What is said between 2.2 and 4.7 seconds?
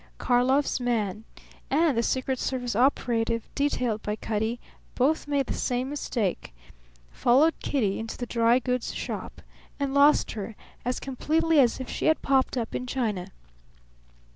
service operative detailed by Cutty